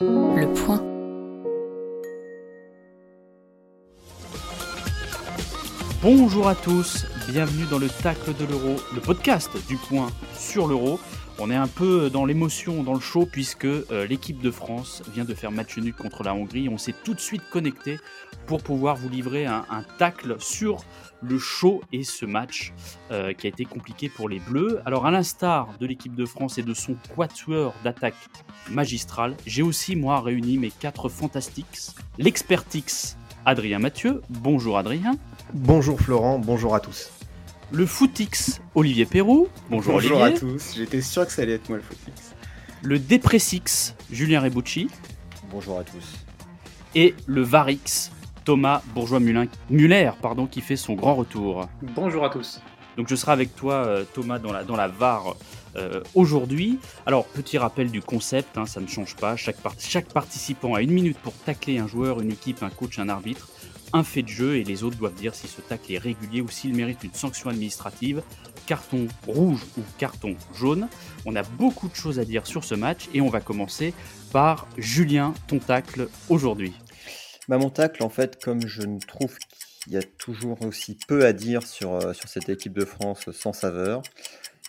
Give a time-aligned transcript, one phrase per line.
[0.00, 0.82] Le point.
[6.02, 10.98] Bonjour à tous, bienvenue dans le Tacle de l'Euro, le podcast du point sur l'Euro.
[11.38, 15.24] On est un peu dans l'émotion, dans le show, puisque euh, l'équipe de France vient
[15.24, 16.68] de faire match nul contre la Hongrie.
[16.68, 18.00] On s'est tout de suite connecté
[18.46, 19.64] pour pouvoir vous livrer un,
[19.96, 20.78] tacle sur
[21.22, 22.72] le show et ce match
[23.12, 24.80] euh, qui a été compliqué pour les Bleus.
[24.84, 28.16] Alors à l'instar de l'équipe de France et de son quatuor d'attaque
[28.68, 31.92] magistral, j'ai aussi moi réuni mes quatre fantastiques.
[32.18, 34.20] L'expertix Adrien Mathieu.
[34.30, 35.12] Bonjour Adrien.
[35.54, 37.19] Bonjour Florent, bonjour à tous.
[37.72, 39.48] Le footix Olivier Perrou.
[39.70, 40.36] Bonjour, Bonjour Olivier.
[40.36, 42.34] à tous, j'étais sûr que ça allait être moi le footix.
[42.82, 44.88] Le dépressix Julien Rebucci.
[45.50, 46.14] Bonjour à tous.
[46.94, 48.10] Et le varix
[48.44, 51.68] Thomas Bourgeois-Muller, pardon, qui fait son grand retour.
[51.82, 52.60] Bonjour à tous.
[52.96, 55.36] Donc je serai avec toi euh, Thomas dans la, dans la VAR
[55.76, 56.80] euh, aujourd'hui.
[57.06, 59.36] Alors petit rappel du concept, hein, ça ne change pas.
[59.36, 63.48] Chaque participant a une minute pour tacler un joueur, une équipe, un coach, un arbitre.
[63.92, 66.48] Un fait de jeu et les autres doivent dire si ce tacle est régulier ou
[66.48, 68.22] s'il mérite une sanction administrative,
[68.66, 70.88] carton rouge ou carton jaune.
[71.26, 73.92] On a beaucoup de choses à dire sur ce match et on va commencer
[74.32, 76.72] par Julien, ton tacle aujourd'hui.
[77.48, 79.36] Bah, mon tacle, en fait, comme je ne trouve
[79.82, 83.28] qu'il y a toujours aussi peu à dire sur, euh, sur cette équipe de France
[83.32, 84.02] sans saveur,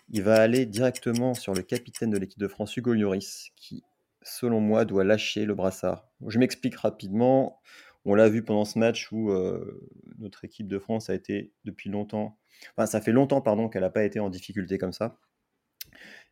[0.09, 3.83] il va aller directement sur le capitaine de l'équipe de France, Hugo Lloris, qui,
[4.23, 6.07] selon moi, doit lâcher le brassard.
[6.27, 7.61] Je m'explique rapidement.
[8.05, 9.87] On l'a vu pendant ce match où euh,
[10.19, 12.37] notre équipe de France a été depuis longtemps,
[12.75, 15.17] enfin, ça fait longtemps, pardon, qu'elle n'a pas été en difficulté comme ça.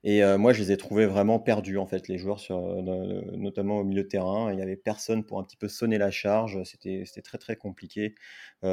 [0.04, 3.80] Et euh, moi, je les ai trouvés vraiment perdus, en fait, les joueurs, euh, notamment
[3.80, 4.52] au milieu de terrain.
[4.52, 6.64] Il n'y avait personne pour un petit peu sonner la charge.
[6.64, 8.16] C'était très, très compliqué.
[8.64, 8.70] Il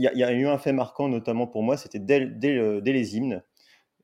[0.00, 3.42] y, a- eu un fait marquant, notamment pour moi, c'était dès les hymnes.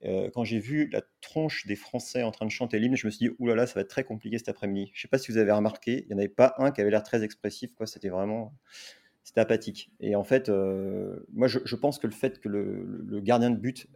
[0.05, 3.11] Euh, quand j'ai vu la tronche des Français en train de chanter l'hymne, je me
[3.11, 4.91] suis dit, oulala, ça va être très compliqué cet après-midi.
[4.95, 6.81] Je ne sais pas si vous avez remarqué, il n'y en avait pas un qui
[6.81, 7.71] avait l'air très expressif.
[7.85, 8.55] C'était vraiment
[9.25, 9.91] c'était apathique.
[10.01, 13.57] Et en fait, euh, moi, je, pense que le fait que le, le gardien de
[13.57, 13.87] but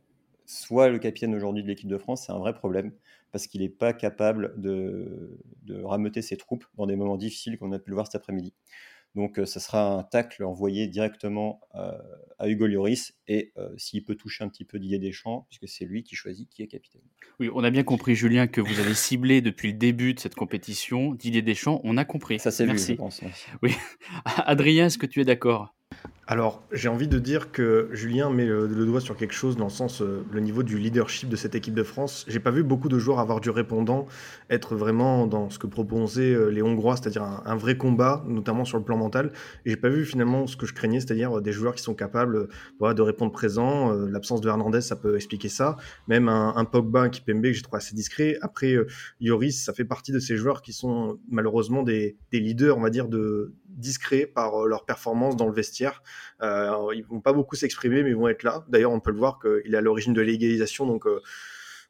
[0.44, 2.92] soit le capitaine aujourd'hui de l'équipe de France, c'est un vrai problème
[3.32, 7.72] parce qu'il n'est pas capable de, de rameuter ses troupes dans des moments difficiles qu'on
[7.72, 8.54] a pu le voir cet après-midi.
[9.16, 11.90] Donc, euh, ça sera un tacle envoyé directement euh,
[12.38, 15.86] à Hugo Lloris et euh, s'il peut toucher un petit peu Didier Deschamps, puisque c'est
[15.86, 17.00] lui qui choisit qui est capitaine.
[17.40, 20.34] Oui, on a bien compris, Julien, que vous avez ciblé depuis le début de cette
[20.34, 21.80] compétition Didier Deschamps.
[21.82, 22.38] On a compris.
[22.38, 22.94] Ça, c'est vu, je Merci.
[22.96, 23.22] pense.
[24.24, 25.74] Adrien, est-ce que tu es d'accord?
[26.28, 29.66] Alors, j'ai envie de dire que Julien met le, le doigt sur quelque chose dans
[29.66, 32.24] le sens, euh, le niveau du leadership de cette équipe de France.
[32.26, 34.06] J'ai pas vu beaucoup de joueurs avoir du répondant,
[34.50, 38.76] être vraiment dans ce que proposaient euh, les Hongrois, c'est-à-dire un, vrai combat, notamment sur
[38.76, 39.30] le plan mental.
[39.64, 41.94] Et j'ai pas vu finalement ce que je craignais, c'est-à-dire euh, des joueurs qui sont
[41.94, 42.48] capables
[42.82, 43.94] euh, de répondre présent.
[43.94, 45.76] Euh, L'absence de Hernandez, ça peut expliquer ça.
[46.08, 48.36] Même un, Pogba, un Kipembe que j'ai trouvé assez discret.
[48.42, 48.88] Après, euh,
[49.20, 53.06] Yoris, ça fait partie de ces joueurs qui sont malheureusement des leaders, on va dire,
[53.06, 56.02] de discrets par euh, leur performance dans le vestiaire.
[56.42, 58.64] Euh, ils vont pas beaucoup s'exprimer, mais ils vont être là.
[58.68, 61.20] D'ailleurs, on peut le voir qu'il est à l'origine de l'égalisation, donc euh,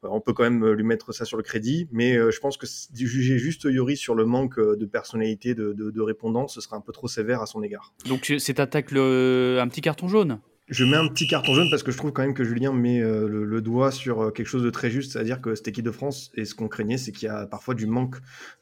[0.02, 1.88] on peut quand même lui mettre ça sur le crédit.
[1.92, 5.72] Mais euh, je pense que juger juste Yori sur le manque euh, de personnalité de,
[5.72, 7.92] de, répondant, ce serait un peu trop sévère à son égard.
[8.08, 10.40] Donc c'est un tacle, euh, un petit carton jaune?
[10.68, 13.00] Je mets un petit carton jaune parce que je trouve quand même que Julien met
[13.00, 15.92] euh, le, doigt sur euh, quelque chose de très juste, c'est-à-dire que cette équipe de
[15.92, 18.16] France, et ce qu'on craignait, c'est qu'il y a parfois du manque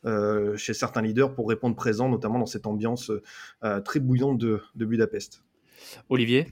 [0.05, 3.11] euh, chez certains leaders pour répondre présent, notamment dans cette ambiance
[3.85, 5.43] très bouillante de Budapest.
[6.09, 6.47] Olivier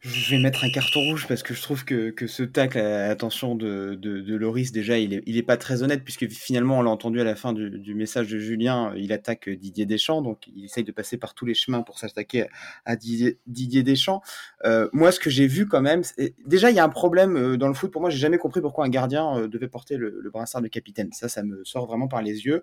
[0.00, 3.08] Je vais mettre un carton rouge parce que je trouve que, que ce tacle à
[3.08, 6.82] l'attention de, de, Loris, déjà, il est, il est pas très honnête puisque finalement, on
[6.82, 10.46] l'a entendu à la fin du, du message de Julien, il attaque Didier Deschamps, donc
[10.54, 12.46] il essaye de passer par tous les chemins pour s'attaquer
[12.84, 14.22] à Didier, Deschamps.
[14.64, 16.02] Euh, moi, ce que j'ai vu quand même,
[16.46, 17.90] déjà, il y a un problème euh, dans le foot.
[17.90, 21.10] Pour moi, j'ai jamais compris pourquoi un gardien euh, devait porter le, brassard de capitaine.
[21.12, 22.62] Ça, ça me sort vraiment par les yeux.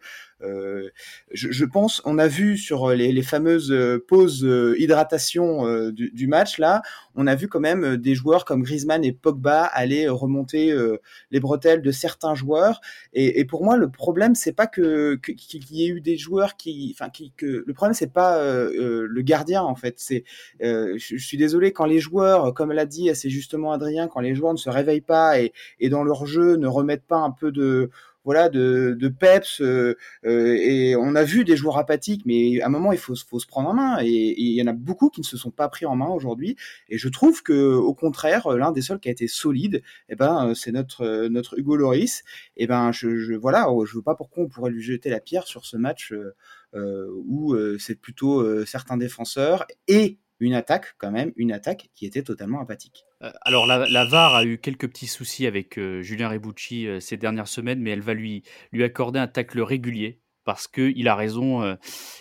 [1.32, 3.76] Je, pense, on a vu sur les, les fameuses
[4.08, 4.46] pauses
[4.78, 6.82] hydratation euh, du, match là,
[7.16, 10.72] on a vu quand même euh, des joueurs comme Griezmann et Pogba aller euh, remonter
[10.72, 10.98] euh,
[11.32, 12.82] les bretelles de certains joueurs.
[13.14, 16.96] Et, pour moi, le problème c'est pas que qu'il y ait eu des joueurs qui,
[16.96, 19.96] enfin, qui, que le problème c'est pas le gardien en fait.
[19.98, 20.24] C'est,
[20.60, 24.36] je, je suis désolé quand les joueurs, comme l'a dit assez justement Adrien, quand les
[24.36, 27.52] joueurs ne se réveillent pas et, et dans leur jeu ne remettent pas un peu
[27.52, 27.90] de
[28.26, 29.96] voilà de, de peps euh,
[30.26, 33.40] euh, et on a vu des joueurs apathiques mais à un moment il faut, faut
[33.40, 34.00] se prendre en main.
[34.02, 36.56] Et, il y en a beaucoup qui ne se sont pas pris en main aujourd'hui.
[36.90, 40.50] Et je trouve que au contraire l'un des seuls qui a été solide eh ben
[40.50, 42.24] euh, c'est notre euh, notre Hugo Loris
[42.58, 45.48] et ben je, je voilà je veux pas pourquoi on pourrait lui jeter la pierre
[45.48, 46.36] sur ce match euh,
[46.76, 51.90] euh, où euh, c'est plutôt euh, certains défenseurs et une attaque quand même une attaque
[51.94, 53.06] qui était totalement apathique.
[53.42, 57.92] Alors la, VAR a eu quelques petits soucis avec Julien Rebucci ces dernières semaines, mais
[57.92, 61.78] elle va lui, lui accorder un tacle régulier parce qu'il a raison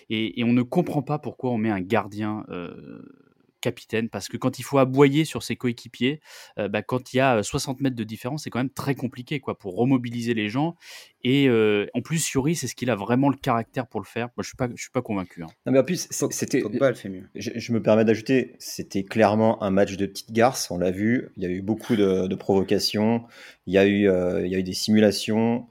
[0.08, 2.46] et, on ne comprend pas pourquoi on met un gardien
[3.64, 6.20] capitaine parce que quand il faut aboyer sur ses coéquipiers,
[6.58, 9.40] euh, bah, quand il y a 60 mètres de différence, c'est quand même très compliqué
[9.40, 10.76] quoi pour remobiliser les gens.
[11.22, 14.28] Et euh, en plus, Yuri, c'est ce qu'il a vraiment le caractère pour le faire.
[14.36, 15.42] Moi, je suis pas, je suis pas convaincu.
[15.42, 15.46] Hein.
[15.64, 16.62] Non, mais en plus, c'était.
[16.94, 17.26] fait mieux.
[17.34, 20.70] Je, me permets d'ajouter, c'était clairement un match de petite garce.
[20.70, 21.30] On l'a vu.
[21.38, 23.24] Il y a eu beaucoup de, provocations.
[23.66, 25.66] Il y a eu, euh, il y a eu des simulations.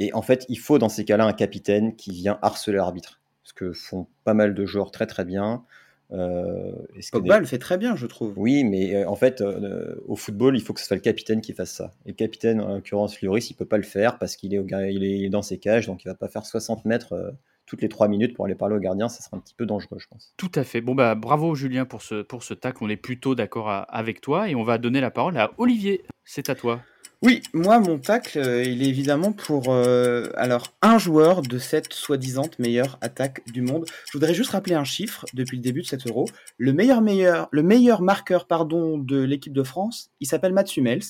[0.00, 3.20] Et en fait, il faut dans ces cas-là un capitaine qui vient harceler l'arbitre.
[3.44, 5.64] Ce que font pas mal de joueurs très très bien.
[6.12, 6.72] Euh,
[7.10, 8.34] Pogba le fait très bien, je trouve.
[8.36, 11.40] Oui, mais euh, en fait, euh, au football, il faut que ce soit le capitaine
[11.40, 11.92] qui fasse ça.
[12.04, 15.04] Et le capitaine, en l'occurrence Lloris, il peut pas le faire parce qu'il est, il
[15.04, 17.34] est dans ses cages, donc il va pas faire 60 mètres
[17.66, 19.08] toutes les 3 minutes pour aller parler au gardien.
[19.08, 20.32] Ça sera un petit peu dangereux, je pense.
[20.36, 20.80] Tout à fait.
[20.80, 22.80] Bon, bah bravo Julien pour ce, pour ce tac.
[22.80, 26.04] On est plutôt d'accord avec toi et on va donner la parole à Olivier.
[26.24, 26.80] C'est à toi.
[27.26, 31.92] Oui, moi, mon tacle, euh, il est évidemment pour euh, alors un joueur de cette
[31.92, 33.84] soi-disant meilleure attaque du monde.
[34.06, 36.28] Je voudrais juste rappeler un chiffre depuis le début de cet euro.
[36.56, 41.02] Le meilleur, meilleur, le meilleur marqueur pardon, de l'équipe de France, il s'appelle Mats Hummels.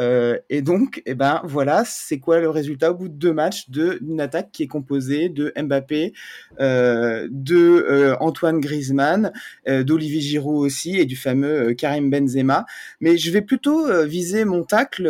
[0.00, 3.68] Euh, et donc, eh ben voilà, c'est quoi le résultat au bout de deux matchs
[3.68, 6.14] d'une attaque qui est composée de Mbappé,
[6.60, 9.32] euh, de euh, Antoine Griezmann,
[9.66, 12.64] d'Olivier Giroud aussi et du fameux Karim Benzema.
[13.00, 15.04] Mais je vais plutôt viser mon tacle,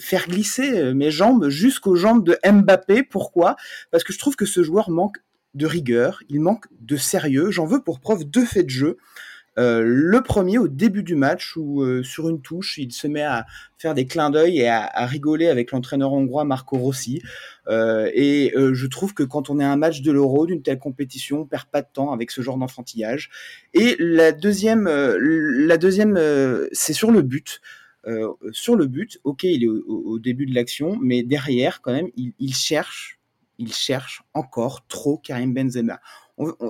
[0.00, 3.02] faire glisser mes jambes jusqu'aux jambes de Mbappé.
[3.02, 3.56] Pourquoi?
[3.90, 5.18] Parce que je trouve que ce joueur manque
[5.54, 7.50] de rigueur, il manque de sérieux.
[7.50, 8.96] J'en veux pour preuve deux faits de jeu.
[9.58, 13.22] Euh, le premier au début du match où euh, sur une touche il se met
[13.22, 13.44] à
[13.76, 17.22] faire des clins d'œil et à, rigoler avec l'entraîneur hongrois Marco Rossi.
[17.68, 20.78] Euh, et je trouve que quand on est à un match de l'Euro d'une telle
[20.78, 23.30] compétition, on perd pas de temps avec ce genre d'enfantillage.
[23.74, 26.18] Et la deuxième, la deuxième,
[26.72, 27.60] c'est sur le but.
[28.52, 32.54] sur le but, ok, il est au, début de l'action, mais derrière, quand même, il,
[32.54, 33.20] cherche,
[33.58, 36.00] il cherche encore trop Karim Benzema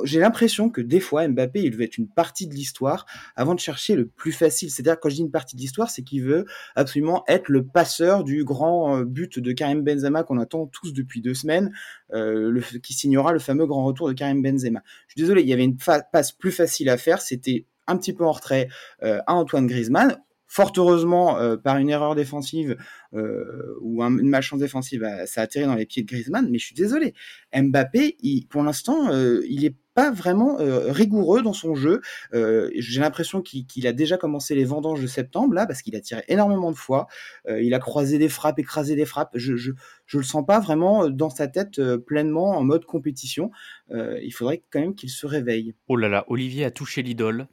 [0.04, 3.06] j'ai l'impression que des fois, Mbappé, il veut être une partie de l'histoire
[3.36, 4.70] avant de chercher le plus facile.
[4.70, 8.24] C'est-à-dire, quand je dis une partie de l'histoire, c'est qu'il veut absolument être le passeur
[8.24, 11.72] du grand euh, but de Karim Benzema qu'on attend tous depuis deux semaines,
[12.12, 14.82] euh, qui signera le fameux grand retour de Karim Benzema.
[15.08, 18.12] Je suis désolé, il y avait une passe plus facile à faire, c'était un petit
[18.12, 18.68] peu en retrait
[19.02, 20.18] euh, à Antoine Griezmann
[20.50, 22.78] Fort heureusement, euh, par une erreur défensive
[23.12, 26.48] euh, ou une malchance défensive, bah, ça a atterri dans les pieds de Griezmann.
[26.50, 27.12] Mais je suis désolé,
[27.54, 28.16] Mbappé,
[28.48, 32.00] pour l'instant, euh, il est pas vraiment rigoureux dans son jeu.
[32.32, 36.22] J'ai l'impression qu'il a déjà commencé les vendanges de septembre là, parce qu'il a tiré
[36.28, 37.08] énormément de fois.
[37.48, 39.32] il a croisé des frappes, écrasé des frappes.
[39.34, 39.72] Je, je,
[40.06, 43.50] je le sens pas vraiment dans sa tête pleinement en mode compétition.
[43.90, 45.74] il faudrait quand même qu'il se réveille.
[45.88, 47.48] Oh là là, Olivier a touché l'idole.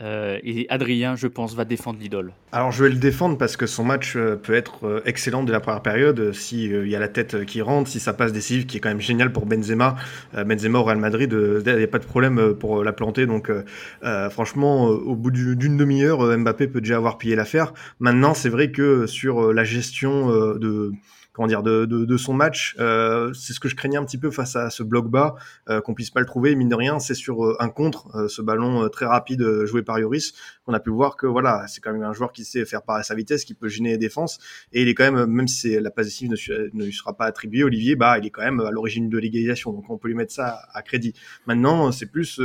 [0.00, 2.32] Euh, et Adrien, je pense, va défendre l'idole.
[2.50, 5.52] Alors je vais le défendre parce que son match euh, peut être euh, excellent de
[5.52, 6.32] la première période.
[6.32, 8.88] Si il y a la tête qui rentre, si ça passe décisive, qui est quand
[8.88, 9.94] même génial pour Benzema.
[10.32, 13.26] Benzema au Real Madrid, il n'y a pas de problème pour la planter.
[13.26, 13.50] Donc
[14.30, 17.72] franchement, au bout d'une demi-heure, Mbappé peut déjà avoir pillé l'affaire.
[18.00, 20.92] Maintenant, c'est vrai que sur la gestion de
[21.34, 22.76] comment dire de, de, de son match.
[22.78, 25.34] Euh, c'est ce que je craignais un petit peu face à ce bloc bas
[25.68, 26.54] euh, qu'on puisse pas le trouver.
[26.54, 29.98] Mine de rien, c'est sur euh, un contre, euh, ce ballon très rapide joué par
[29.98, 30.32] Yoris,
[30.64, 33.02] qu'on a pu voir que voilà, c'est quand même un joueur qui sait faire parer
[33.02, 34.38] sa vitesse, qui peut gêner les défenses.
[34.72, 37.24] Et il est quand même, même si la passe décisive ne, ne, lui sera pas
[37.24, 39.72] attribuée, Olivier, bah il est quand même à l'origine de l'égalisation.
[39.72, 41.14] Donc on peut lui mettre ça à crédit.
[41.46, 42.40] Maintenant, c'est plus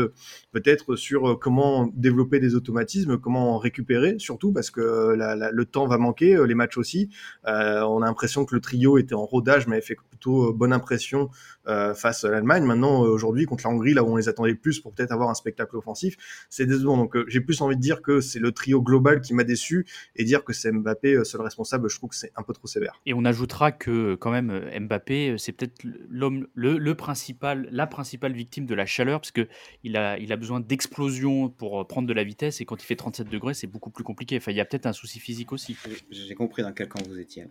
[0.52, 5.86] peut-être sur comment développer des automatismes, comment récupérer, surtout parce que la, la, le temps
[5.86, 7.10] va manquer, les matchs aussi.
[7.46, 10.74] on a l'impression que le tri était en rodage, mais avait fait plutôt euh, bonne
[10.74, 11.30] impression
[11.68, 12.64] euh, face à l'Allemagne.
[12.64, 15.30] Maintenant, euh, aujourd'hui, contre la Hongrie, là où on les attendait plus pour peut-être avoir
[15.30, 16.16] un spectacle offensif,
[16.50, 16.98] c'est décevant.
[16.98, 20.24] Donc, j'ai plus envie de dire que c'est le trio global qui m'a déçu et
[20.24, 23.02] dire que c'est Mbappé seul responsable, je trouve que c'est un peu trop sévère.
[23.06, 28.66] Et on ajoutera que quand même Mbappé, c'est peut-être l'homme, le, principal, la principale victime
[28.66, 29.48] de la chaleur, parce que
[29.84, 32.96] il a, il a besoin d'explosion pour prendre de la vitesse et quand il fait
[32.96, 34.38] 37 degrés, c'est beaucoup plus compliqué.
[34.38, 35.78] Enfin, il y a peut-être un souci physique aussi.
[36.12, 37.46] J'ai compris dans quel camp vous étiez.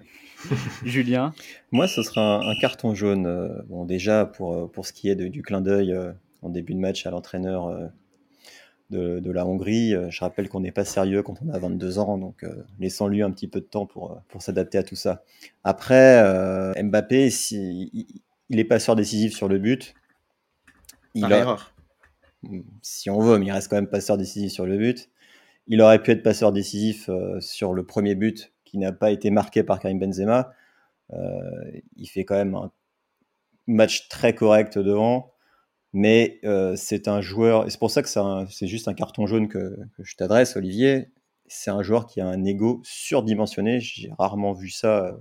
[0.84, 1.17] Julien.
[1.70, 3.26] Moi, ce sera un, carton jaune.
[3.26, 6.74] Euh, bon, déjà, pour, euh, pour ce qui est du clin d'œil euh, en début
[6.74, 7.90] de match à l'entraîneur
[8.90, 12.16] de, de, la Hongrie, je rappelle qu'on n'est pas sérieux quand on a 22 ans,
[12.16, 12.46] donc
[12.78, 15.24] laissons-lui un petit peu de temps pour, pour s'adapter à tout ça.
[15.64, 16.22] Après,
[16.80, 17.90] Mbappé, si,
[18.48, 19.94] il, est passeur décisif sur le but.
[21.14, 21.74] Il a, erreur.
[22.80, 25.10] Si on veut, mais il reste quand même passeur décisif sur le but.
[25.66, 27.10] Il aurait pu être passeur décisif
[27.40, 30.52] sur le premier but qui n'a pas été marqué par Karim Benzema.
[31.12, 32.70] Euh, il fait quand même un
[33.66, 35.32] match très correct devant,
[35.92, 38.08] mais euh, c'est un joueur, et c'est pour ça que
[38.50, 41.08] c'est juste un carton jaune que, je t'adresse, Olivier.
[41.46, 43.80] c'est un joueur qui a un ego surdimensionné.
[43.80, 45.18] J'ai rarement vu ça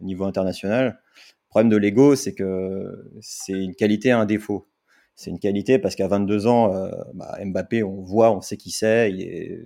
[0.00, 1.00] au niveau international.
[1.16, 4.68] Le problème de l'ego, c'est que c'est une qualité et un défaut.
[5.14, 9.10] C'est une qualité parce qu'à 22 ans, bah, Mbappé, on voit, on sait qui c'est,
[9.10, 9.60] il est,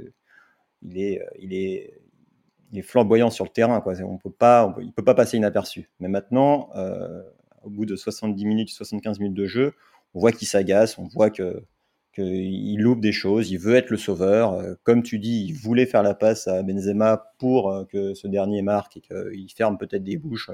[0.82, 2.00] il est, il est,
[2.73, 3.81] il est flamboyant sur le terrain.
[3.81, 3.95] Quoi.
[4.03, 5.91] On peut pas, il peut pas passer inaperçu.
[5.99, 7.23] Mais maintenant, euh,
[7.62, 9.75] au bout de 70 minutes, 75 minutes de jeu,
[10.15, 11.62] on voit qu'il s'agace, on voit que
[12.12, 14.55] qu'il loupe des choses, il veut être le sauveur.
[14.55, 18.27] Euh, comme tu dis, il voulait faire la passe à Benzema pour euh, que ce
[18.27, 20.50] dernier marque et qu'il ferme peut-être des bouches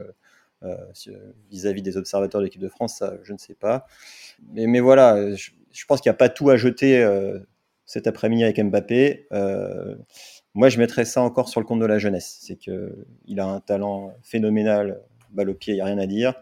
[1.49, 3.87] vis-à-vis des observateurs de l'équipe de France, ça, je ne sais pas.
[4.52, 7.06] Mais, mais voilà, je pense qu'il n'y a pas tout à jeter
[7.85, 9.28] cet après-midi avec Mbappé.
[10.56, 12.38] Moi, je mettrais ça encore sur le compte de la jeunesse.
[12.40, 16.32] C'est qu'il a un talent phénoménal, balle au pied, il n'y a rien à dire.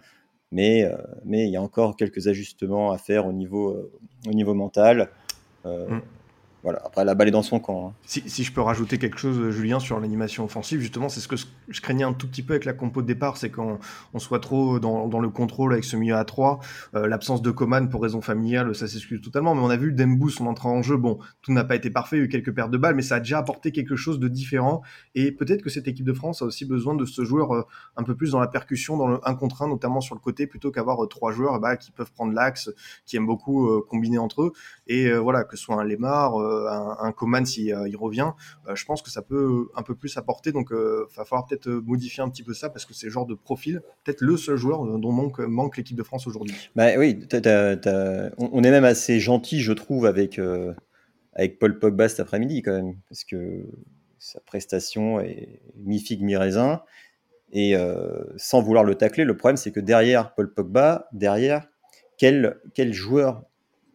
[0.53, 5.11] Mais, euh, mais il y a encore quelques ajustements à faire au niveau, euh, mental.
[5.67, 6.03] Euh, mm.
[6.65, 7.89] Voilà, après la balle est dans son camp.
[7.89, 7.93] Hein.
[8.07, 11.81] Si, je peux rajouter quelque chose, Julien, sur l'animation offensive, justement, c'est ce que je
[11.83, 13.79] craignais un tout petit peu avec la compo de départ, c'est qu'on
[14.15, 16.61] on soit trop dans, le contrôle avec ce milieu à 3.
[16.95, 20.31] Euh, l'absence de Coman pour raison familiale, ça s'excuse totalement, mais on a vu Dembou,
[20.31, 22.55] son entrée en jeu, bon, tout n'a pas été parfait, il y a eu quelques
[22.55, 24.81] pertes de balles, mais ça a déjà apporté quelque chose de différent.
[25.15, 27.63] Et peut-être que cette équipe de France a aussi besoin de ce joueur euh,
[27.99, 30.47] un peu plus dans la percussion, dans le 1 contre 1, notamment sur le côté,
[30.47, 32.71] plutôt qu'avoir euh, trois joueurs bah, qui peuvent prendre l'axe,
[33.05, 34.53] qui aiment beaucoup combiner entre eux.
[34.87, 36.39] Et voilà, que ce soit un Lemar,
[36.71, 38.33] un, un Coman, s'il euh, il revient,
[38.69, 40.53] euh, je pense que ça peut un peu plus apporter.
[40.53, 43.13] Donc, il euh, va falloir peut-être modifier un petit peu ça parce que c'est le
[43.13, 46.55] genre de profil, peut-être le seul joueur dont manque, manque l'équipe de France aujourd'hui.
[46.77, 47.27] Bah oui,
[48.39, 50.41] on est même assez gentil, je trouve, avec,
[51.35, 53.65] avec Paul Pogba cet après-midi quand même, parce que
[54.19, 56.83] sa prestation est mi-figue, mi-raisin.
[57.53, 57.75] Et
[58.37, 61.69] sans vouloir le tacler, le problème c'est que derrière Paul Pogba, derrière,
[62.19, 63.45] quel, quel joueur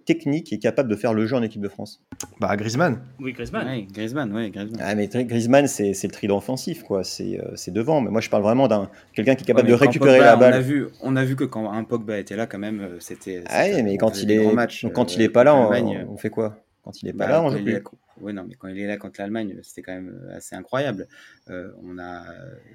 [0.10, 2.02] technique et capable de faire le jeu en équipe de France
[2.40, 3.00] Bah Griezmann.
[3.20, 3.68] Oui, Griezmann.
[3.70, 4.82] Oui, Griezmann, oui, Griezmann.
[4.84, 7.04] Ah, mais Griezmann, c'est le trident offensif, quoi.
[7.04, 8.02] C'est euh, devant.
[8.02, 10.54] Mais moi, je parle vraiment d'un quelqu'un qui est capable de récupérer la balle.
[10.54, 12.98] On a, vu, on a vu que quand un Pogba était là, quand même, euh,
[13.00, 13.44] c'était.
[13.48, 16.58] Ah oui, mais quand il est, quand il est pas là, on, fait quoi?
[16.84, 17.84] Quand il est pas bah, là, on joue plus.
[18.22, 21.08] Oui, non, mais quand il est là contre l'Allemagne, c'était quand même euh, assez incroyable.
[21.50, 22.26] Euh, on a,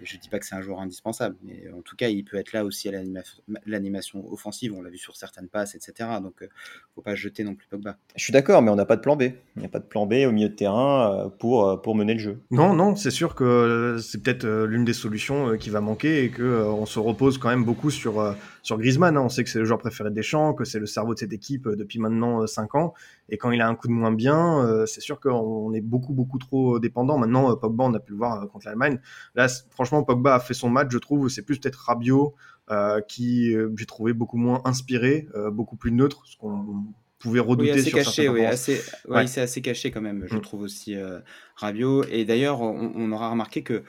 [0.03, 2.53] je dis pas que c'est un joueur indispensable, mais en tout cas, il peut être
[2.53, 3.03] là aussi à
[3.67, 4.73] l'animation offensive.
[4.75, 6.09] On l'a vu sur certaines passes, etc.
[6.23, 6.51] Donc, ne euh,
[6.95, 7.97] faut pas jeter non plus Pogba.
[8.17, 9.23] Je suis d'accord, mais on n'a pas de plan B.
[9.57, 12.21] Il n'y a pas de plan B au milieu de terrain pour, pour mener le
[12.21, 12.41] jeu.
[12.51, 16.65] Non, non, c'est sûr que c'est peut-être l'une des solutions qui va manquer et que
[16.65, 19.17] on se repose quand même beaucoup sur sur Griezmann.
[19.17, 19.23] Hein.
[19.23, 21.33] On sait que c'est le joueur préféré des Deschamps, que c'est le cerveau de cette
[21.33, 22.95] équipe depuis maintenant 5 ans.
[23.29, 26.13] Et quand il a un coup de moins bien, c'est sûr que on est beaucoup,
[26.13, 27.19] beaucoup trop dépendant.
[27.19, 29.01] Maintenant, euh, Pogba, on a pu le voir euh, contre l'Allemagne.
[29.35, 31.29] Là, franchement, Pogba a fait son match, je trouve.
[31.29, 32.35] C'est plus peut-être Rabiot
[32.71, 36.85] euh, qui j'ai trouvé beaucoup moins inspiré, beaucoup plus neutre, ce qu'on
[37.19, 38.81] pouvait redouter oui, assez caché, oui, assez,
[39.27, 40.41] c'est assez caché quand même, je mm.
[40.41, 40.95] trouve aussi
[41.57, 42.05] Rabiot.
[42.05, 43.83] Et d'ailleurs, on, aura remarqué que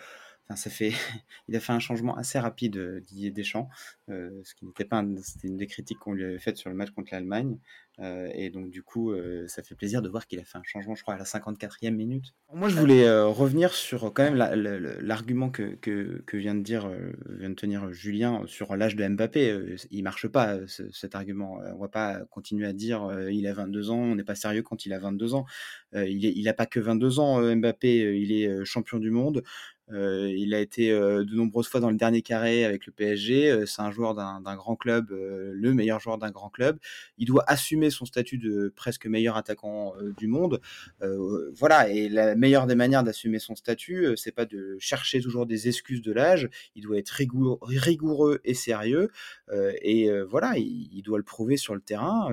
[0.54, 0.92] ça fait,
[1.48, 3.70] il a fait un changement assez rapide, Didier Deschamps,
[4.08, 6.92] ce qui n'était pas, c'était une des critiques qu'on lui avait faites sur le match
[6.92, 7.58] contre l'Allemagne.
[8.00, 10.64] Euh, et donc, du coup, euh, ça fait plaisir de voir qu'il a fait un
[10.64, 12.34] changement, je crois, à la 54e minute.
[12.54, 16.92] Moi, je voulais euh, revenir sur quand même l'argument que, que, vient, de dire,
[17.30, 19.78] vient de tenir Julien sur l'âge de Mbappé.
[19.92, 21.60] il marche pas, cet argument.
[21.74, 24.86] On va pas continuer à dire il a 22 ans, on n'est pas sérieux quand
[24.86, 25.46] il a 22 ans.
[25.94, 29.44] il n'a pas que 22 ans, Mbappé, il est champion du monde.
[29.92, 33.52] Euh, il a été euh, de nombreuses fois dans le dernier carré avec le PSG.
[33.52, 36.80] Euh, c'est un joueur d'un grand club, le meilleur joueur d'un grand club.
[37.18, 40.62] Il doit assumer son statut de presque meilleur attaquant du monde.
[41.54, 45.68] voilà, et la meilleure des manières d'assumer son statut, c'est pas de chercher toujours des
[45.68, 46.50] excuses de l'âge.
[46.76, 49.10] Il doit être rigoureux, et sérieux.
[49.82, 52.32] et voilà, il, doit le prouver sur le terrain.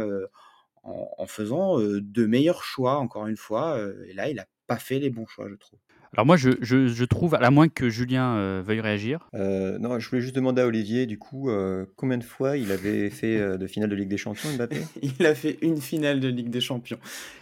[0.84, 3.78] En, en, faisant de meilleurs choix, encore une fois.
[4.08, 5.78] et là, il n'a pas fait les bons choix, je trouve.
[6.14, 9.30] Alors moi, je, je, trouve, à moins que Julien euh, veuille réagir.
[9.32, 12.70] Euh, non, je voulais juste demander à Olivier, du coup, euh, combien de fois il
[12.70, 14.82] avait fait de finale de Ligue des Champions, Mbappé?
[15.18, 16.98] Il a fait une finale de Ligue des Champions.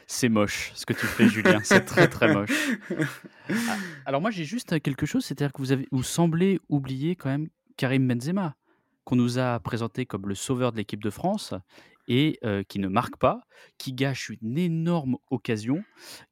[0.06, 1.58] C'est moche, ce que tu fais, Julien.
[1.64, 2.78] C'est très, très moche.
[3.48, 7.28] Ah, alors moi, j'ai juste quelque chose, c'est-à-dire que vous, avez, vous semblez oublier quand
[7.28, 8.54] même Karim Benzema,
[9.02, 11.54] qu'on nous a présenté comme le sauveur de l'équipe de France
[12.10, 13.40] et qui ne marque pas,
[13.78, 15.82] qui gâche une énorme occasion,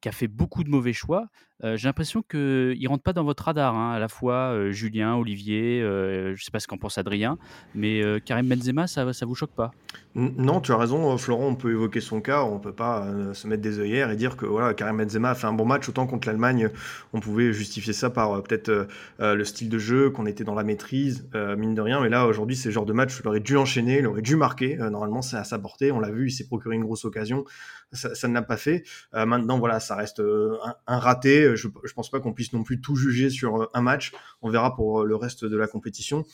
[0.00, 1.28] qui a fait beaucoup de mauvais choix.
[1.62, 2.38] J'ai l'impression qu'il
[2.80, 6.50] ne rentre pas dans votre radar, hein, à la fois Julien, Olivier, je ne sais
[6.50, 7.38] pas ce qu'en pense Adrien,
[7.74, 9.70] mais Karim Benzema, ça ne vous choque pas?
[10.14, 13.46] Non, tu as raison, Florent, on peut évoquer son cas, on ne peut pas se
[13.46, 16.06] mettre des œillères et dire que voilà, Karim Benzema a fait un bon match, autant
[16.06, 16.70] contre l'Allemagne,
[17.12, 21.28] on pouvait justifier ça par peut-être le style de jeu, qu'on était dans la maîtrise,
[21.34, 23.56] mine de rien, mais là aujourd'hui, c'est le genre de match où il aurait dû
[23.56, 25.44] enchaîner, il aurait dû marquer, normalement c'est à
[25.92, 27.44] On l'a vu, il s'est procuré une grosse occasion,
[27.92, 28.84] ça, ne l'a pas fait.
[29.12, 31.56] maintenant, voilà, ça reste un, raté.
[31.56, 34.12] Je, je pense pas qu'on puisse non plus tout juger sur un match.
[34.42, 36.24] On verra pour le reste de la compétition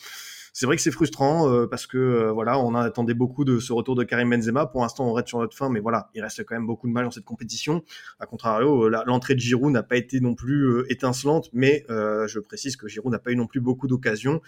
[0.54, 3.72] c'est vrai que c'est frustrant euh, parce que euh, voilà, on attendait beaucoup de ce
[3.72, 4.66] retour de Karim Benzema.
[4.66, 6.92] Pour l'instant, on reste sur notre fin, mais voilà, il reste quand même beaucoup de
[6.92, 7.82] mal dans cette compétition.
[8.20, 12.76] A contrario, euh, l'entrée de Giroud n'a pas été non plus étincelante, mais je précise
[12.76, 14.40] que Giroud n'a pas eu non plus beaucoup d'occasions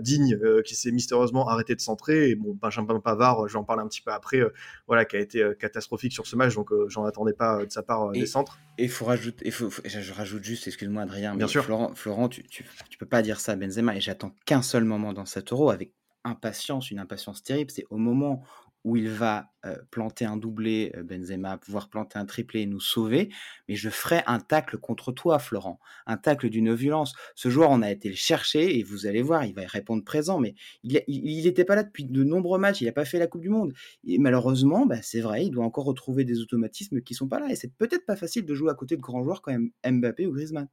[0.00, 2.30] dignes, qui s'est mystérieusement arrêté de centrer.
[2.30, 4.40] Et bon, Benjamin Pavard, j'en parle un petit peu après,
[4.86, 8.10] voilà, qui a été catastrophique sur ce match, donc j'en attendais pas de sa part
[8.12, 8.58] des centres.
[8.78, 11.64] Et il faut rajouter, faut, je rajoute juste, excuse-moi Adrien, mais Bien sûr.
[11.64, 14.84] Florent, Florent tu, tu, tu, peux pas dire ça à Benzema, et j'attends qu'un seul
[14.84, 15.92] moment dans cette avec
[16.24, 17.70] impatience, une impatience terrible.
[17.70, 18.44] C'est au moment
[18.84, 19.52] où il va
[19.92, 23.28] planter un doublé, Benzema, pouvoir planter un triplé et nous sauver,
[23.68, 27.14] mais je ferai un tacle contre toi, Florent, un tacle d'une violence.
[27.36, 30.40] Ce joueur, on a été le chercher et vous allez voir, il va répondre présent,
[30.40, 33.42] mais il n'était pas là depuis de nombreux matchs, il n'a pas fait la Coupe
[33.42, 33.72] du Monde.
[34.04, 37.50] Et malheureusement, bah, c'est vrai, il doit encore retrouver des automatismes qui sont pas là,
[37.50, 40.32] et c'est peut-être pas facile de jouer à côté de grands joueurs comme Mbappé ou
[40.32, 40.68] Griezmann.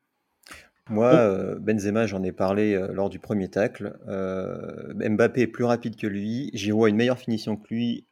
[0.90, 3.98] Moi, euh, Benzema, j'en ai parlé euh, lors du premier tacle.
[4.08, 6.50] Euh, Mbappé est plus rapide que lui.
[6.54, 8.08] Giroud a une meilleure finition que lui.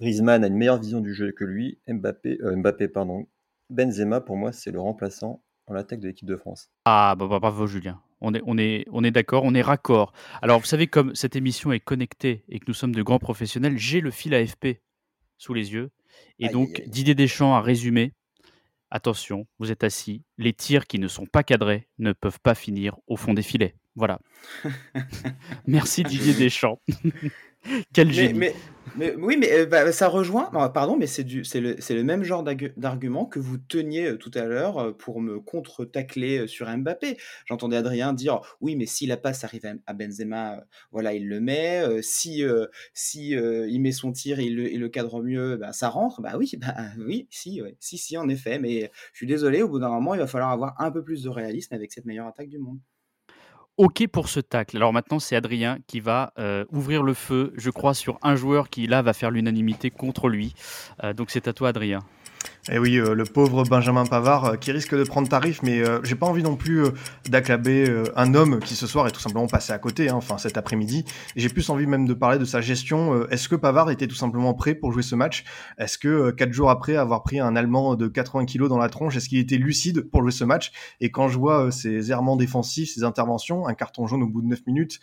[0.00, 1.78] Griezmann a une meilleure vision du jeu que lui.
[1.86, 3.26] Mbappé, Mbappé pardon.
[3.70, 6.70] Benzema, pour moi, c'est le remplaçant en attaque de l'équipe de France.
[6.84, 8.00] Ah, bah, bah, bravo Julien.
[8.20, 10.12] On est, on est, on est d'accord, on est raccord.
[10.40, 13.76] Alors, vous savez, comme cette émission est connectée et que nous sommes de grands professionnels,
[13.76, 14.80] j'ai le fil AFP
[15.36, 15.90] sous les yeux.
[16.38, 18.12] Et donc, Didier Deschamps a résumé
[18.94, 22.96] attention, vous êtes assis, les tirs qui ne sont pas cadrés ne peuvent pas finir
[23.08, 23.74] au fond des filets.
[23.96, 24.20] Voilà.
[25.66, 26.80] Merci Didier Deschamps.
[27.92, 28.38] Quel génie.
[28.96, 30.50] Mais, oui, mais euh, bah, ça rejoint.
[30.72, 32.44] pardon, mais c'est le, le même genre
[32.76, 37.16] d'argument que vous teniez euh, tout à l'heure euh, pour me contre-tacler sur Mbappé.
[37.46, 41.82] J'entendais Adrien dire oui, mais si la passe arrive à Benzema, voilà, il le met.
[42.02, 42.44] si
[42.92, 46.20] si il met son tir et il le, cadre mieux, bah, ça rentre.
[46.20, 48.58] Bah oui, bah oui, si, si, si, en effet.
[48.58, 51.22] Mais je suis désolé, au bout d'un moment, il va falloir avoir un peu plus
[51.22, 52.78] de réalisme avec cette meilleure attaque du monde.
[53.76, 54.76] OK pour ce tacle.
[54.76, 58.70] Alors maintenant, c'est Adrien qui va euh, ouvrir le feu, je crois, sur un joueur
[58.70, 60.54] qui là va faire l'unanimité contre lui.
[61.02, 62.00] Euh, donc c'est à toi, Adrien.
[62.70, 65.80] Et eh oui, euh, le pauvre Benjamin Pavard euh, qui risque de prendre tarif, mais
[65.80, 66.84] euh, j'ai pas envie non plus
[67.28, 67.84] d'acclamer
[68.16, 71.04] un homme qui ce soir est tout simplement passé à côté, hein, enfin cet après-midi.
[71.36, 73.28] J'ai plus envie même de parler de sa gestion.
[73.28, 75.44] Est-ce que Pavard était tout simplement prêt pour jouer ce match?
[75.76, 79.14] Est-ce que quatre jours après avoir pris un Allemand de 80 kilos dans la tronche,
[79.14, 80.72] est-ce qu'il était lucide pour jouer ce match?
[81.00, 84.46] Et quand je vois ses errements défensifs, ses interventions, un carton jaune au bout de
[84.46, 85.00] 9 minutes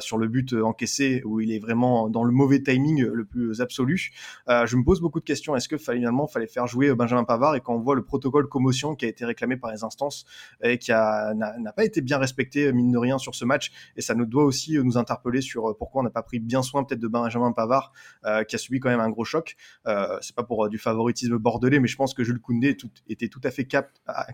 [0.00, 4.12] sur le but encaissé où il est vraiment dans le mauvais timing le plus absolu,
[4.48, 5.56] je me pose beaucoup de questions.
[5.56, 8.94] Est-ce que finalement fallait faire jouer Benjamin Pavard et quand on voit le protocole commotion
[8.94, 10.24] qui a été réclamé par les instances
[10.62, 14.14] et qui n'a pas été bien respecté mine de rien sur ce match et ça
[14.14, 17.08] nous doit aussi nous interpeller sur pourquoi on n'a pas pris bien soin peut-être de
[17.08, 17.92] Benjamin Pavard
[18.24, 19.56] euh, qui a subi quand même un gros choc.
[19.86, 22.76] Euh, c'est pas pour euh, du favoritisme bordelais mais je pense que Jules Koundé
[23.08, 23.66] était tout à fait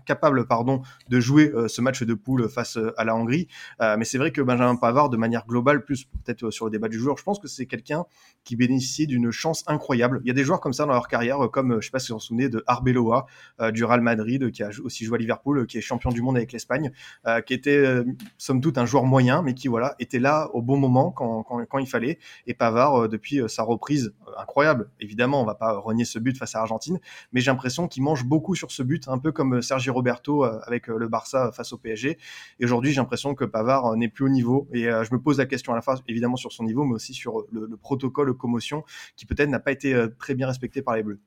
[0.05, 3.47] capable pardon de jouer ce match de poule face à la Hongrie.
[3.79, 6.99] mais c'est vrai que Benjamin Pavard de manière globale plus peut-être sur le débat du
[6.99, 8.05] joueur, je pense que c'est quelqu'un
[8.43, 10.21] qui bénéficie d'une chance incroyable.
[10.23, 12.11] Il y a des joueurs comme ça dans leur carrière comme je sais pas si
[12.11, 13.25] vous souvenez de Arbeloa
[13.61, 16.37] euh, du Real Madrid, qui a aussi joué à Liverpool, qui est champion du monde
[16.37, 16.91] avec l'Espagne,
[17.27, 18.03] euh, qui était euh,
[18.37, 21.79] somme toute un joueur moyen, mais qui voilà était là au bon moment quand, quand,
[21.79, 22.19] il fallait.
[22.47, 26.59] Et Pavard, depuis sa reprise incroyable, évidemment, on va pas renier ce but face à
[26.59, 26.99] l'Argentine,
[27.31, 30.87] mais j'ai l'impression qu'il mange beaucoup sur ce but, un peu comme Sergio Roberto avec
[30.87, 32.17] le Barça face au PSG.
[32.59, 34.67] Et aujourd'hui, j'ai l'impression que Pavard n'est plus au niveau.
[34.73, 37.13] Et je me pose la question à la fois, évidemment, sur son niveau, mais aussi
[37.13, 38.83] sur le, le protocole commotion,
[39.15, 41.19] qui peut-être n'a pas été très bien respecté par les Bleus.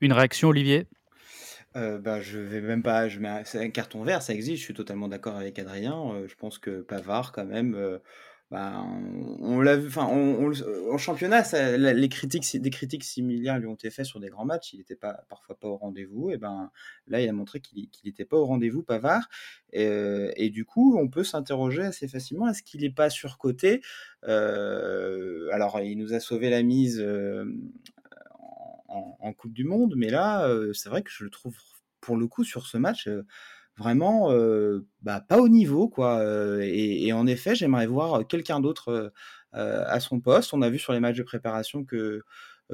[0.00, 0.86] Une réaction, Olivier?
[1.76, 3.08] Euh, bah, je vais même pas.
[3.08, 4.58] Je mets un carton vert, ça existe.
[4.58, 6.14] Je suis totalement d'accord avec Adrien.
[6.14, 7.98] Euh, je pense que Pavard, quand même, euh,
[8.50, 8.84] bah,
[9.40, 9.90] on, l'a vu.
[9.98, 11.42] En championnat,
[11.76, 14.72] les critiques, des critiques similaires lui ont été faites sur des grands matchs.
[14.72, 16.30] Il n'était pas parfois pas au rendez-vous.
[16.30, 16.70] Et ben
[17.08, 19.28] là, il a montré qu'il n'était pas au rendez-vous, Pavard.
[19.72, 23.82] Et, du coup, on peut s'interroger assez facilement est-ce qu'il n'est pas surcoté?
[24.22, 27.04] Alors, il nous a sauvé la mise
[29.20, 31.56] en, Coupe du Monde, mais là, c'est vrai que je le trouve
[32.00, 33.08] pour le coup sur ce match
[33.76, 34.30] vraiment
[35.02, 36.22] bah, pas au niveau quoi.
[36.62, 39.12] Et, en effet, j'aimerais voir quelqu'un d'autre
[39.52, 40.54] à son poste.
[40.54, 42.22] On a vu sur les matchs de préparation que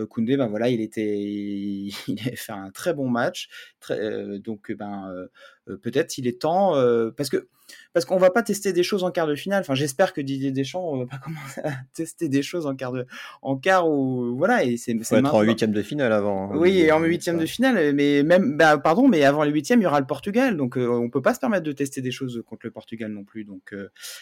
[0.08, 1.92] Koundé, ben voilà, il était, il
[2.36, 3.48] fait un très bon match.
[3.90, 5.28] donc, ben,
[5.66, 6.74] peut-être il est temps
[7.16, 7.48] parce que
[7.92, 9.60] parce qu'on va pas tester des choses en quart de finale.
[9.60, 12.92] Enfin, j'espère que Didier Deschamps on va pas commencer à tester des choses en quart
[12.92, 13.06] de
[13.42, 16.52] en quart ou voilà et c'est être en huitième de finale avant.
[16.52, 19.80] Hein, oui, et en huitième de finale, mais même bah, pardon, mais avant les huitièmes
[19.80, 22.42] il y aura le Portugal, donc on peut pas se permettre de tester des choses
[22.46, 23.44] contre le Portugal non plus.
[23.44, 23.74] Donc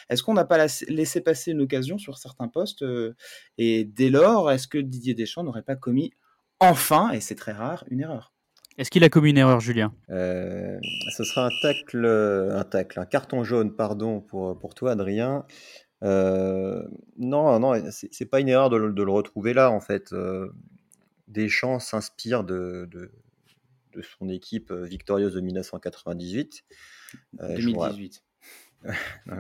[0.08, 2.84] est-ce qu'on n'a pas laissé passer une occasion sur certains postes
[3.58, 6.12] et dès lors est-ce que Didier Deschamps n'aurait pas commis
[6.58, 8.32] enfin et c'est très rare une erreur?
[8.80, 10.78] Est-ce qu'il a commis une erreur, Julien euh,
[11.14, 15.44] Ce sera un tacle, un tacle, un carton jaune, pardon, pour, pour toi, Adrien.
[16.02, 16.82] Euh,
[17.18, 20.14] non, non, c'est pas une erreur de, le retrouver là, en fait.
[20.14, 20.48] Euh,
[21.28, 23.12] Deschamps s'inspire de, de,
[24.18, 26.64] son équipe victorieuse de 1998.
[27.34, 28.24] 2018.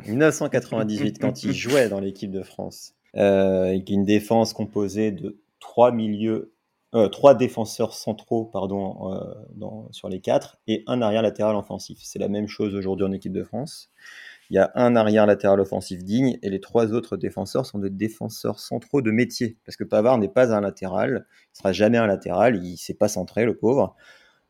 [0.06, 2.92] 1998, quand il jouait dans l'équipe de France.
[3.14, 6.52] avec une défense composée de trois milieux
[6.94, 11.98] euh, trois défenseurs centraux pardon, euh, sur les quatre et un arrière latéral offensif.
[12.02, 13.90] C'est la même chose aujourd'hui en équipe de France.
[14.50, 17.90] Il y a un arrière latéral offensif digne et les trois autres défenseurs sont des
[17.90, 19.56] défenseurs centraux de métier.
[19.64, 22.94] Parce que Pavard n'est pas un latéral, il sera jamais un latéral, il ne s'est
[22.94, 23.94] pas centré, le pauvre.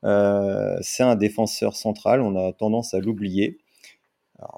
[0.04, 3.58] Euh, c'est un défenseur central, on a tendance à l'oublier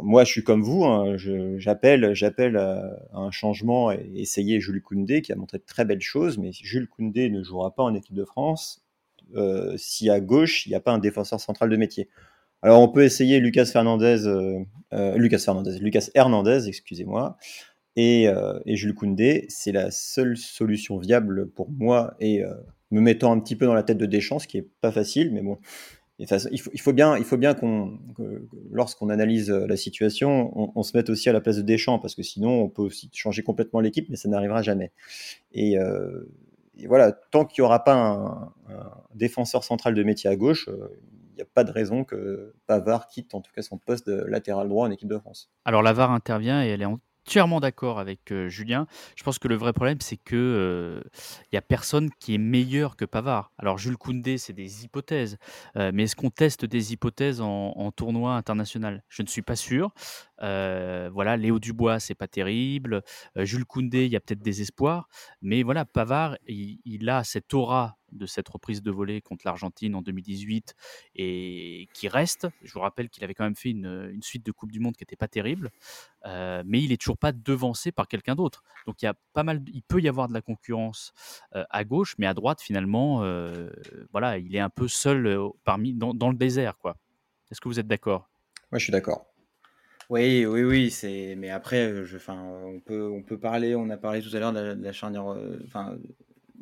[0.01, 1.17] moi, je suis comme vous, hein,
[1.57, 6.03] j'appelle, j'appelle à, un changement et essayer Jules Koundé qui a montré de très belles
[6.03, 8.85] choses, mais Jules Koundé ne jouera pas en équipe de France
[9.35, 12.09] euh, si à gauche il n'y a pas un défenseur central de métier.
[12.61, 14.61] Alors on peut essayer Lucas Fernandez, euh,
[14.93, 15.43] euh, Lucas
[16.15, 17.37] Hernandez, excusez-moi,
[17.97, 18.29] et,
[18.65, 22.43] et, Jules Koundé, c'est la seule solution viable pour moi et
[22.91, 25.31] me mettant un petit peu dans la tête de Deschamps, ce qui est pas facile,
[25.31, 25.59] mais bon,
[26.19, 27.99] il, faut, bien, il faut bien qu'on,
[28.71, 32.15] lorsqu'on analyse euh, la situation, on, se mette aussi à la place de Deschamps, parce
[32.15, 34.93] que sinon, on peut aussi changer complètement l'équipe, mais ça n'arrivera jamais.
[35.53, 36.25] Et, euh,
[36.87, 38.53] voilà, tant qu'il n'y aura pas un,
[39.15, 40.89] défenseur central de métier à gauche, euh,
[41.33, 44.25] il n'y a pas de raison que Pavard quitte en tout cas son poste de
[44.25, 45.51] latéral droit en équipe de France.
[45.65, 48.87] Alors la VAR intervient et elle est en entièrement d'accord avec Julien.
[49.17, 51.03] Je pense que le vrai problème, c'est que
[51.51, 53.53] il y a personne qui est meilleur que Pavard.
[53.59, 55.39] Alors Jules Koundé, c'est des hypothèses,
[55.77, 59.03] mais est-ce qu'on teste des hypothèses en, tournoi international?
[59.09, 59.93] Je ne suis pas sûr.
[60.41, 63.03] voilà, Léo Dubois, c'est pas terrible.
[63.37, 65.09] Jules Koundé, il y a peut-être des espoirs,
[65.41, 69.95] mais voilà, Pavard, il, il a cette aura de cette reprise de volée contre l'Argentine
[69.95, 70.75] en 2018
[71.17, 72.49] et qui reste.
[72.63, 75.03] Je vous rappelle qu'il avait quand même fait une, suite de Coupe du Monde qui
[75.03, 75.71] n'était pas terrible,
[76.27, 78.63] euh, mais il n'est toujours pas devancé par quelqu'un d'autre.
[78.87, 81.13] Donc il y a pas mal, il peut y avoir de la concurrence
[81.55, 83.71] euh, à gauche, mais à droite finalement, euh,
[84.13, 86.97] voilà, il est un peu seul parmi dans, le désert, quoi.
[87.51, 88.29] Est-ce que vous êtes d'accord?
[88.71, 89.27] Moi, je suis d'accord.
[90.09, 91.35] Oui, oui, oui, c'est.
[91.37, 93.75] Mais après, enfin, on peut, on peut parler.
[93.75, 95.25] On a parlé tout à l'heure de, la charnière,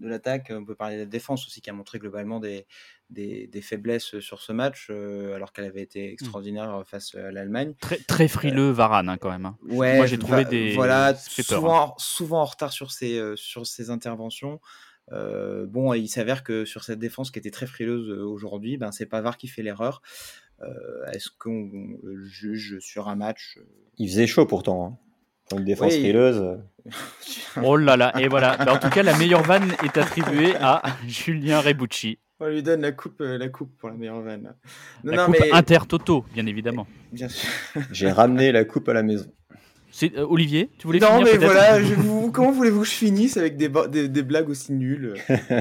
[0.00, 0.52] de l'attaque.
[0.54, 2.66] On peut parler de la défense aussi, qui a montré globalement des,
[3.10, 6.12] des, faiblesses sur ce match, euh, alors qu'elle avait été mmh.
[6.12, 7.74] extraordinaire face à l'Allemagne.
[7.80, 9.46] Très, très frileux, Varane, hein, quand même.
[9.46, 9.56] Hein.
[9.62, 10.74] Ouais, Moi, j'ai trouvé des.
[10.74, 11.94] Voilà, souvent, hein.
[11.98, 14.60] souvent en retard sur ses, euh, sur ses interventions.
[15.12, 19.06] Euh, bon, il s'avère que sur cette défense qui était très frileuse aujourd'hui, ben, c'est
[19.06, 20.02] Pavard qui fait l'erreur.
[21.10, 23.58] Est-ce qu'on juge sur un match
[23.96, 25.00] Il faisait chaud pourtant.
[25.52, 26.58] Une défense frileuse.
[27.62, 28.56] oh là là, et voilà.
[28.56, 32.18] Bah, en tout cas, la meilleure vanne est attribuée à Julien Rebucci.
[32.38, 34.54] On lui donne la coupe, euh, la coupe pour la meilleure vanne.
[35.04, 36.86] la coupe Inter-Toto, bien évidemment.
[37.12, 37.50] Bien sûr.
[37.90, 39.26] J'ai ramené la coupe à la maison.
[39.90, 42.92] C'est euh, Olivier, tu voulais non, finir mais voilà, je vous, comment voulez-vous que je
[42.92, 43.68] finisse avec des,
[44.08, 45.14] des, blagues aussi nulles?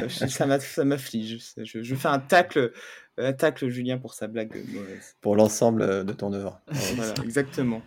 [0.07, 1.39] Ça m'afflige.
[1.57, 2.71] Je, je, fais un tacle
[3.17, 5.15] attaque Julien pour sa blague mauvaise.
[5.21, 6.61] Pour l'ensemble de ton œuvre.
[6.95, 7.81] voilà, exactement.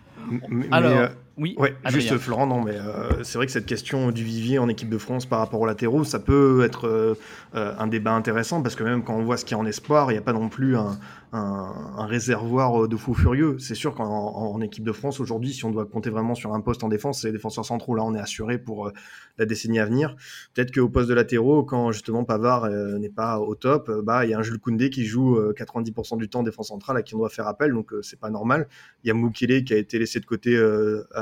[0.70, 4.22] Alors, euh, oui, ouais, juste Florent, non, mais euh, c'est vrai que cette question du
[4.22, 7.14] vivier en équipe de France par rapport aux latéraux, ça peut être euh,
[7.54, 10.10] un débat intéressant parce que même quand on voit ce qu'il y a en espoir,
[10.10, 10.98] il n'y a pas non plus un,
[11.32, 13.56] un, réservoir de fous furieux.
[13.58, 16.84] C'est sûr qu'en équipe de France aujourd'hui, si on doit compter vraiment sur un poste
[16.84, 17.94] en défense, c'est les défenseurs centraux.
[17.94, 18.92] Là, on est assuré pour
[19.38, 20.16] la décennie à venir.
[20.52, 24.34] Peut-être qu'au poste de latéraux, quand justement Pavard n'est pas au top, bah il y
[24.34, 27.30] a un Jules Koundé qui joue 90% du temps défense centrale à qui on doit
[27.30, 28.68] faire appel, donc c'est pas normal.
[29.04, 30.54] Il y a Moukele qui a été laissé de côté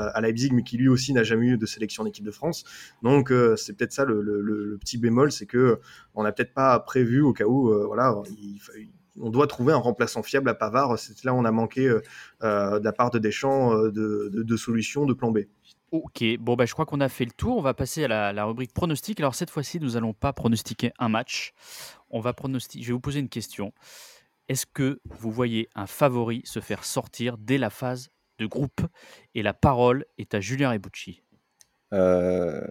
[0.09, 2.63] à Leipzig, mais qui lui aussi n'a jamais eu de sélection en équipe de France.
[3.03, 5.79] Donc euh, c'est peut-être ça le, petit bémol, c'est que
[6.15, 8.15] on n'a peut-être pas prévu au cas où, euh, voilà,
[9.19, 10.97] on doit trouver un remplaçant fiable à Pavard.
[10.97, 15.31] C'est là où on a manqué de la part de Deschamps de, solutions de plan
[15.31, 15.39] B.
[15.91, 17.57] Ok, bon bah, je crois qu'on a fait le tour.
[17.57, 19.19] On va passer à la, la rubrique pronostic.
[19.19, 21.51] Alors cette fois-ci, nous n'allons pas pronostiquer un match.
[22.09, 22.81] On va pronostiquer.
[22.81, 23.73] Je vais vous poser une question.
[24.51, 28.09] Est-ce que vous voyez un favori se faire sortir dès la phase
[28.41, 28.81] de groupe.
[29.35, 31.21] Et la parole est à Julien Rebucci.
[31.93, 32.61] Euh,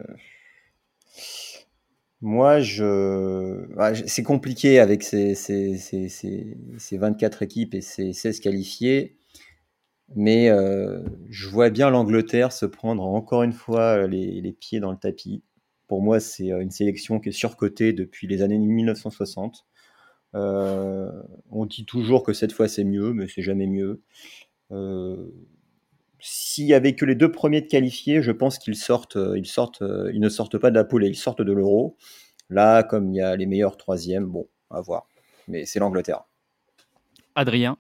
[2.20, 3.66] Moi, je...
[4.06, 9.16] c'est compliqué avec ces, ces, ces, ces, 24 équipes et ces 16 qualifiés.
[10.16, 14.90] Mais euh, je vois bien l'Angleterre se prendre encore une fois les, les, pieds dans
[14.90, 15.44] le tapis.
[15.86, 19.66] Pour moi, c'est euh, une sélection qui est surcotée depuis les années 1960.
[20.34, 21.10] Euh,
[21.50, 24.02] on dit toujours que cette fois c'est mieux, mais c'est jamais mieux.
[24.72, 25.30] Euh,
[26.20, 29.46] S'il y avait que les deux premiers de qualifiés, je pense qu'ils sortent, euh, ils
[29.46, 31.96] sortent, euh, ils ne sortent pas de la poule et ils sortent de l'euro.
[32.48, 35.06] Là, comme il y a les meilleurs troisièmes, bon, à voir.
[35.48, 36.24] Mais c'est l'Angleterre.
[37.34, 37.78] Adrien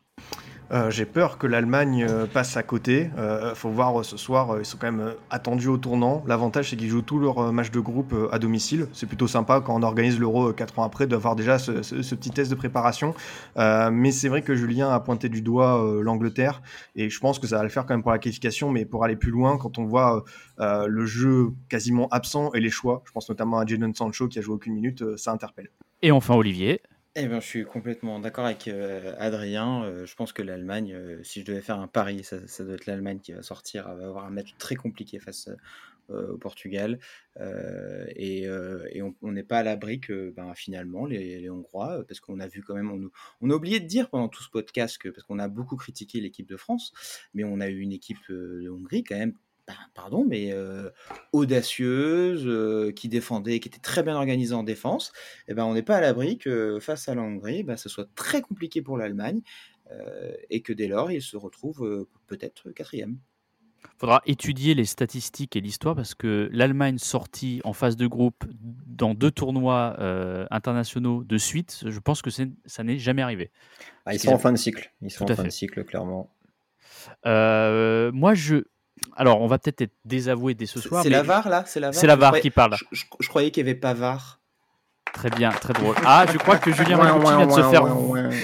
[0.72, 3.10] euh, j'ai peur que l'Allemagne euh, passe à côté.
[3.16, 6.22] Il euh, faut voir ce soir, ils sont quand même attendus au tournant.
[6.26, 8.86] L'avantage, c'est qu'ils jouent tous leurs matchs de groupe à domicile.
[8.92, 12.50] C'est plutôt sympa quand on organise l'Euro 4 ans après d'avoir déjà ce, petit test
[12.50, 13.14] de préparation.
[13.56, 16.62] mais c'est vrai que Julien a pointé du doigt l'Angleterre
[16.96, 18.70] et je pense que ça va le faire quand même pour la qualification.
[18.70, 20.24] Mais pour aller plus loin, quand on voit
[20.58, 24.42] le jeu quasiment absent et les choix, je pense notamment à Jadon Sancho qui a
[24.42, 25.70] joué aucune minute, ça interpelle.
[26.02, 26.80] Et enfin Olivier.
[27.16, 28.68] Eh ben, je suis complètement d'accord avec
[29.18, 30.04] Adrien.
[30.04, 33.32] Je pense que l'Allemagne, si je devais faire un pari, ça, doit être l'Allemagne qui
[33.32, 35.50] va sortir, va avoir un match très compliqué face
[36.08, 37.00] au Portugal.
[38.14, 38.48] et,
[39.22, 42.74] on n'est pas à l'abri que ben, finalement les, Hongrois, parce qu'on a vu quand
[42.74, 45.48] même, on, on, a oublié de dire pendant tout ce podcast que, parce qu'on a
[45.48, 46.92] beaucoup critiqué l'équipe de France,
[47.34, 49.34] mais on a eu une équipe de Hongrie quand même
[49.70, 50.90] bah, pardon, mais euh,
[51.32, 55.12] audacieuse, euh, qui défendait, qui était très bien organisée en défense,
[55.46, 58.08] eh ben, on n'est pas à l'abri que face à la Hongrie, bah, ce soit
[58.16, 59.42] très compliqué pour l'Allemagne
[59.92, 63.18] euh, et que dès lors, il se retrouve peut-être quatrième.
[63.84, 68.44] Il faudra étudier les statistiques et l'histoire parce que l'Allemagne sortie en phase de groupe
[68.86, 69.96] dans deux tournois
[70.50, 73.50] internationaux de suite, je pense que ça n'est jamais arrivé.
[74.04, 74.92] Ah, ils sont en fin de cycle.
[75.00, 76.30] Ils sont en fin de cycle, clairement.
[77.24, 78.64] moi, je,
[79.16, 81.02] alors, on va peut-être être désavoué dès ce soir.
[81.02, 82.76] C'est la VAR là C'est la VAR qui parle.
[82.92, 84.40] Je, croyais qu'il n'y avait pas VAR.
[85.12, 85.96] Très bien, très drôle.
[86.04, 87.84] Ah, je crois que Julien Maguti vient de se faire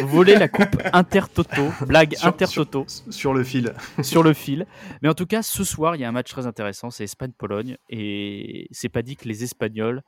[0.05, 1.73] voler la coupe Inter-Toto.
[1.87, 2.87] Blague Inter-Toto.
[3.09, 3.73] Sur, le fil.
[4.03, 4.66] sur le fil.
[5.01, 6.90] Mais en tout cas, ce soir, il y a un match très intéressant.
[6.90, 7.77] C'est Espagne-Pologne.
[7.88, 10.03] Et c'est pas dit que les Espagnols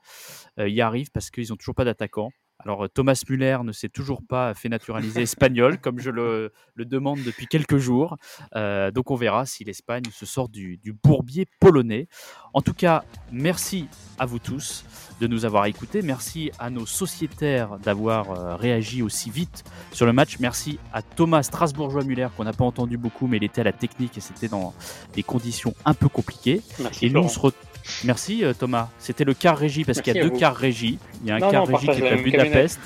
[0.59, 2.29] euh, y arrivent parce qu'ils n'ont toujours pas d'attaquant.
[2.61, 7.19] Alors euh, Thomas Müller ne s'est toujours pas fait naturaliser espagnol, comme je le, demande
[7.23, 8.17] depuis quelques jours.
[8.55, 12.07] Euh, donc on verra si l'Espagne se sort du, bourbier polonais.
[12.53, 14.83] En tout cas, merci à vous tous
[15.21, 16.01] de nous avoir écoutés.
[16.01, 20.39] Merci à nos sociétaires d'avoir euh, réagi aussi vite sur le match.
[20.39, 24.17] Merci à Thomas Strasbourgeois-Müller qu'on n'a pas entendu beaucoup, mais il était à la technique
[24.17, 24.73] et c'était dans
[25.13, 26.61] des conditions un peu compliquées.
[27.01, 27.68] et nous, on se retrouve
[28.03, 28.89] Merci euh, Thomas.
[28.99, 30.99] C'était le car régie parce qu'il y a deux cars régie.
[31.21, 32.79] Il y a un car régie qui est à Budapest.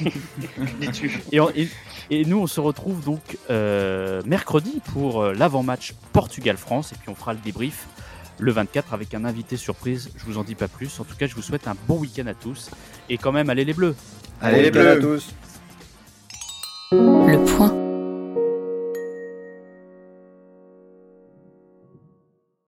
[1.32, 1.40] et,
[2.10, 6.92] et, nous, on se retrouve donc euh, mercredi pour euh, l'avant-match Portugal-France.
[6.92, 7.86] Et puis on fera le débrief
[8.38, 10.10] le 24 avec un invité surprise.
[10.16, 11.00] Je vous en dis pas plus.
[11.00, 12.70] En tout cas, je vous souhaite un bon week-end à tous.
[13.08, 13.94] Et quand même, allez les bleus.
[14.40, 15.34] Allez, les bleus à tous.